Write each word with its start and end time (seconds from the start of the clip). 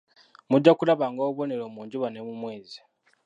Mujja 0.49 0.71
kulabanga 0.77 1.21
obubunero 1.23 1.65
mu 1.73 1.81
njuba 1.85 2.07
ne 2.09 2.21
mu 2.27 2.33
mwezi. 2.41 2.77